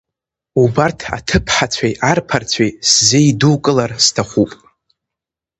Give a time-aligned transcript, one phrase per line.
[0.61, 4.51] Убарҭ аҭыԥҳацәеи арԥарацәеи сзеидукылар сҭахуп.